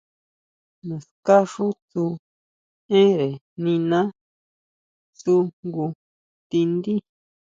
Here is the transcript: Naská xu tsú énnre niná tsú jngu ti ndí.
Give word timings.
Naská 0.87 1.37
xu 1.51 1.65
tsú 1.87 2.03
énnre 2.99 3.29
niná 3.63 4.01
tsú 5.17 5.33
jngu 5.63 5.87
ti 6.49 6.59
ndí. 6.73 6.93